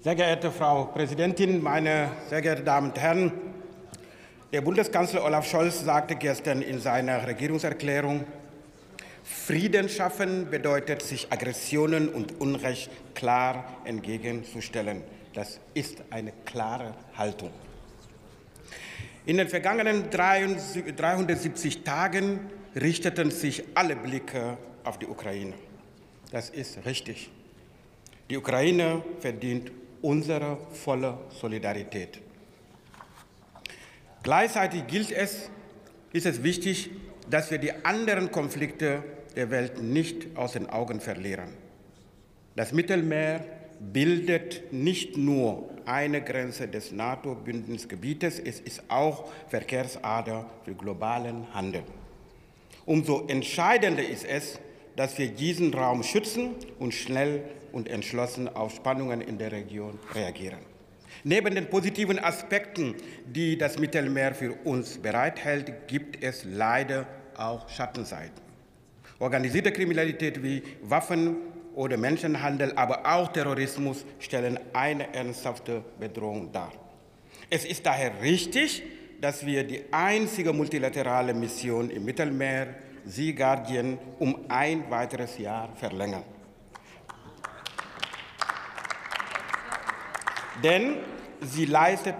Sehr 0.00 0.14
geehrte 0.14 0.52
Frau 0.52 0.84
Präsidentin, 0.86 1.60
meine 1.60 2.12
sehr 2.28 2.40
geehrten 2.40 2.64
Damen 2.64 2.90
und 2.90 2.98
Herren! 3.00 3.32
Der 4.52 4.60
Bundeskanzler 4.60 5.24
Olaf 5.24 5.48
Scholz 5.48 5.84
sagte 5.84 6.14
gestern 6.14 6.62
in 6.62 6.78
seiner 6.78 7.26
Regierungserklärung, 7.26 8.24
Frieden 9.24 9.88
schaffen 9.88 10.50
bedeutet, 10.50 11.02
sich 11.02 11.32
Aggressionen 11.32 12.08
und 12.08 12.40
Unrecht 12.40 12.90
klar 13.14 13.64
entgegenzustellen. 13.84 15.02
Das 15.34 15.58
ist 15.74 16.02
eine 16.10 16.32
klare 16.44 16.94
Haltung. 17.16 17.50
In 19.26 19.38
den 19.38 19.48
vergangenen 19.48 20.10
370 20.10 21.82
Tagen 21.82 22.50
richteten 22.76 23.32
sich 23.32 23.64
alle 23.74 23.96
Blicke 23.96 24.58
auf 24.84 24.98
die 24.98 25.06
Ukraine. 25.06 25.54
Das 26.30 26.50
ist 26.50 26.84
richtig. 26.84 27.30
Die 28.32 28.38
Ukraine 28.38 29.02
verdient 29.20 29.70
unsere 30.00 30.56
volle 30.72 31.18
Solidarität. 31.38 32.18
Gleichzeitig 34.22 34.86
gilt 34.86 35.12
es, 35.12 35.50
ist 36.14 36.24
es 36.24 36.42
wichtig, 36.42 36.88
dass 37.28 37.50
wir 37.50 37.58
die 37.58 37.84
anderen 37.84 38.32
Konflikte 38.32 39.04
der 39.36 39.50
Welt 39.50 39.82
nicht 39.82 40.34
aus 40.34 40.52
den 40.52 40.70
Augen 40.70 40.98
verlieren. 41.02 41.50
Das 42.56 42.72
Mittelmeer 42.72 43.44
bildet 43.78 44.72
nicht 44.72 45.18
nur 45.18 45.68
eine 45.84 46.22
Grenze 46.22 46.68
des 46.68 46.90
NATO-Bündnisgebietes, 46.90 48.38
es 48.38 48.60
ist 48.60 48.84
auch 48.88 49.30
Verkehrsader 49.48 50.48
für 50.64 50.74
globalen 50.74 51.52
Handel. 51.52 51.82
Umso 52.86 53.26
entscheidender 53.26 54.08
ist 54.08 54.24
es, 54.24 54.58
dass 54.96 55.18
wir 55.18 55.28
diesen 55.28 55.72
Raum 55.74 56.02
schützen 56.02 56.54
und 56.78 56.92
schnell 56.92 57.44
und 57.72 57.88
entschlossen 57.88 58.48
auf 58.48 58.74
Spannungen 58.74 59.20
in 59.20 59.38
der 59.38 59.52
Region 59.52 59.98
reagieren. 60.14 60.60
Neben 61.24 61.54
den 61.54 61.68
positiven 61.68 62.18
Aspekten, 62.18 62.94
die 63.26 63.56
das 63.56 63.78
Mittelmeer 63.78 64.34
für 64.34 64.52
uns 64.64 64.98
bereithält, 64.98 65.88
gibt 65.88 66.22
es 66.22 66.44
leider 66.44 67.06
auch 67.36 67.68
Schattenseiten. 67.68 68.42
Organisierte 69.18 69.70
Kriminalität 69.70 70.42
wie 70.42 70.62
Waffen 70.82 71.36
oder 71.74 71.96
Menschenhandel, 71.96 72.72
aber 72.74 73.06
auch 73.06 73.32
Terrorismus 73.32 74.04
stellen 74.18 74.58
eine 74.72 75.14
ernsthafte 75.14 75.84
Bedrohung 76.00 76.50
dar. 76.52 76.72
Es 77.48 77.64
ist 77.64 77.86
daher 77.86 78.20
richtig, 78.20 78.82
dass 79.20 79.46
wir 79.46 79.64
die 79.64 79.82
einzige 79.92 80.52
multilaterale 80.52 81.34
Mission 81.34 81.88
im 81.90 82.04
Mittelmeer, 82.04 82.74
Sea 83.04 83.32
Guardian, 83.32 83.98
um 84.18 84.44
ein 84.48 84.90
weiteres 84.90 85.38
Jahr 85.38 85.68
verlängern. 85.76 86.24
Denn 90.62 90.96
sie 91.40 91.64
leistet 91.64 92.14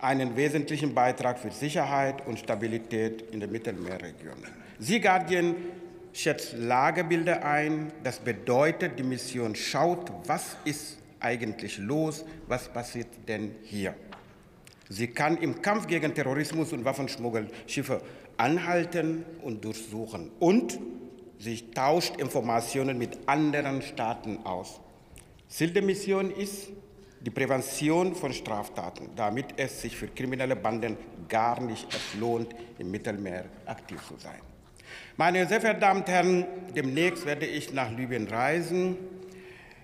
einen 0.00 0.36
wesentlichen 0.36 0.94
Beitrag 0.94 1.38
für 1.38 1.50
Sicherheit 1.50 2.26
und 2.26 2.38
Stabilität 2.38 3.22
in 3.32 3.40
der 3.40 3.48
Mittelmeerregion. 3.48 4.36
Sea 4.78 4.98
Guardian 4.98 5.54
schätzt 6.12 6.54
Lagebilder 6.54 7.44
ein. 7.44 7.92
Das 8.02 8.18
bedeutet, 8.18 8.98
die 8.98 9.02
Mission 9.02 9.54
schaut, 9.54 10.10
was 10.26 10.56
ist 10.64 10.98
eigentlich 11.20 11.78
los, 11.78 12.24
was 12.48 12.68
passiert 12.68 13.08
denn 13.28 13.54
hier. 13.62 13.94
Sie 14.90 15.06
kann 15.06 15.36
im 15.36 15.62
Kampf 15.62 15.86
gegen 15.86 16.12
Terrorismus 16.12 16.72
und 16.72 16.84
Waffenschmuggel 16.84 17.48
Schiffe 17.68 18.02
anhalten 18.36 19.24
und 19.40 19.64
durchsuchen. 19.64 20.32
Und 20.40 20.80
sie 21.38 21.70
tauscht 21.70 22.16
Informationen 22.16 22.98
mit 22.98 23.16
anderen 23.26 23.82
Staaten 23.82 24.40
aus. 24.44 24.80
Ziel 25.48 25.70
der 25.70 25.82
Mission 25.82 26.32
ist 26.32 26.70
die 27.20 27.30
Prävention 27.30 28.16
von 28.16 28.32
Straftaten, 28.32 29.10
damit 29.14 29.46
es 29.56 29.80
sich 29.80 29.96
für 29.96 30.08
kriminelle 30.08 30.56
Banden 30.56 30.96
gar 31.28 31.60
nicht 31.60 31.86
lohnt, 32.18 32.48
im 32.78 32.90
Mittelmeer 32.90 33.44
aktiv 33.66 34.00
zu 34.08 34.16
sein. 34.18 34.40
Meine 35.16 35.46
sehr 35.46 35.60
verehrten 35.60 35.82
Damen 35.82 36.00
und 36.00 36.08
Herren, 36.08 36.46
demnächst 36.74 37.26
werde 37.26 37.46
ich 37.46 37.72
nach 37.72 37.90
Libyen 37.96 38.26
reisen. 38.26 38.96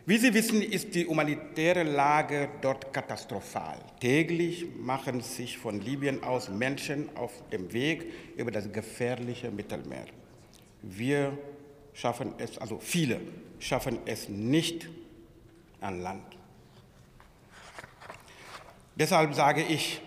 Wie 0.08 0.18
Sie 0.18 0.32
wissen, 0.34 0.62
ist 0.62 0.94
die 0.94 1.04
humanitäre 1.04 1.82
Lage 1.82 2.48
dort 2.60 2.92
katastrophal. 2.92 3.80
Täglich 3.98 4.64
machen 4.78 5.20
sich 5.20 5.58
von 5.58 5.80
Libyen 5.80 6.22
aus 6.22 6.48
Menschen 6.48 7.08
auf 7.16 7.32
dem 7.50 7.72
Weg 7.72 8.12
über 8.36 8.52
das 8.52 8.70
gefährliche 8.70 9.50
Mittelmeer. 9.50 10.06
Wir 10.80 11.36
schaffen 11.92 12.34
es, 12.38 12.56
also 12.56 12.78
viele 12.78 13.20
schaffen 13.58 13.98
es 14.06 14.28
nicht 14.28 14.88
an 15.80 16.00
Land. 16.00 16.36
Deshalb 18.94 19.34
sage 19.34 19.64
ich, 19.68 20.00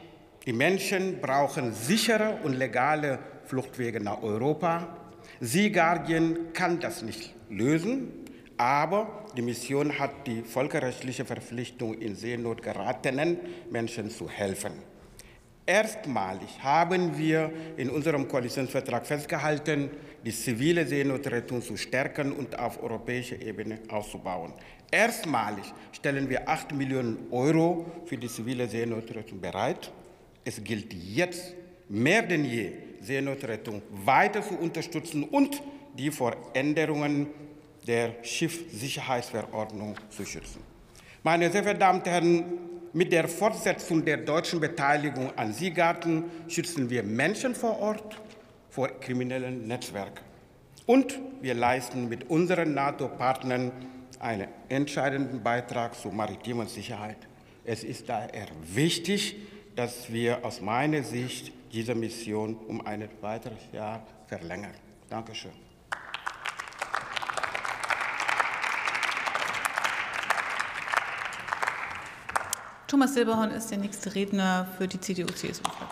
die 0.46 0.54
Menschen 0.54 1.20
brauchen 1.20 1.74
sichere 1.74 2.40
und 2.44 2.54
legale 2.54 3.20
Fluchtwege 3.48 4.00
nach 4.00 4.24
Europa. 4.24 4.96
Sea 5.42 5.68
Guardian 5.68 6.54
kann 6.54 6.80
das 6.80 7.02
nicht 7.02 7.34
lösen, 7.50 8.19
aber 8.60 9.24
die 9.38 9.42
Mission 9.42 9.98
hat 9.98 10.28
die 10.28 10.42
völkerrechtliche 10.42 11.24
Verpflichtung, 11.24 11.94
in 11.94 12.16
Seenot 12.16 12.62
geratenen 12.62 13.38
Menschen 13.72 14.10
zu 14.10 14.30
helfen. 14.30 14.74
Erstmalig 15.66 16.62
haben 16.62 17.18
wir 17.18 17.52
in 17.78 17.90
unserem 17.90 18.28
Koalitionsvertrag 18.28 19.06
festgehalten, 19.06 19.90
die 20.26 20.32
zivile 20.32 20.86
Seenotrettung 20.86 21.62
zu 21.62 21.78
stärken 21.78 22.34
und 22.34 22.60
auf 22.60 22.84
europäischer 22.84 23.42
Ebene 23.42 23.80
auszubauen. 23.88 24.52
Erstmalig 24.92 25.66
stellen 25.94 26.30
wir 26.30 26.50
8 26.50 26.74
Millionen 26.74 27.28
Euro 27.32 27.86
für 28.06 28.18
die 28.18 28.28
zivile 28.28 28.68
Seenotrettung 28.68 29.40
bereit. 29.40 29.90
Es 30.44 30.62
gilt 30.62 30.94
jetzt 30.94 31.54
mehr 31.88 32.24
denn 32.24 32.44
je, 32.44 32.74
Seenotrettung 33.00 33.82
weiter 33.90 34.42
zu 34.42 34.56
unterstützen 34.56 35.24
und 35.24 35.62
die 35.98 36.12
vor 36.12 36.36
Änderungen 36.54 37.28
der 37.88 38.24
Schiffssicherheitsverordnung 38.24 39.96
zu 40.10 40.26
schützen. 40.26 40.62
Meine 41.24 41.52
sehr 41.52 41.64
verehrten 41.64 41.80
Damen 41.80 42.00
und 42.00 42.08
Herren, 42.08 42.44
mit 42.94 43.12
der 43.12 43.28
Fortsetzung 43.28 44.04
der 44.04 44.18
deutschen 44.18 44.60
Beteiligung 44.60 45.32
an 45.38 45.54
Seegarten 45.54 46.24
schützen 46.48 46.90
wir 46.90 47.04
Menschen 47.04 47.54
vor 47.54 47.80
Ort 47.80 48.20
vor 48.70 48.88
kriminellen 49.00 49.68
Netzwerken. 49.68 50.24
Und 50.86 51.20
wir 51.42 51.54
leisten 51.54 52.10
mit 52.10 52.30
unseren 52.30 52.74
NATO-Partnern 52.74 53.72
einen 54.20 54.48
entscheidenden 54.70 55.44
Beitrag 55.44 55.96
zur 55.96 56.12
maritimen 56.12 56.68
Sicherheit. 56.68 57.18
Es 57.64 57.84
ist 57.84 58.10
daher 58.10 58.48
wichtig, 58.64 59.36
dass 59.76 60.12
wir 60.12 60.44
aus 60.44 60.62
meiner 60.62 61.04
Sicht 61.04 61.52
diese 61.72 61.94
Mission 61.94 62.56
um 62.68 62.86
ein 62.86 63.08
weiteres 63.22 63.62
Jahr 63.72 64.04
verlängern. 64.28 64.74
Dankeschön. 65.10 65.69
Thomas 72.90 73.14
Silberhorn 73.14 73.52
ist 73.52 73.70
der 73.70 73.78
nächste 73.78 74.16
Redner 74.16 74.66
für 74.80 74.88
die 74.88 75.00
CDU-CSU-Fraktion. 75.00 75.90